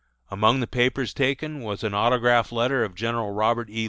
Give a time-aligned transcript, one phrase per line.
[0.31, 3.79] Among the papers taken was an autograph letter of General Robert E.